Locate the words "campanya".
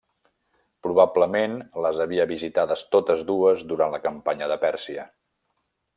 4.07-4.49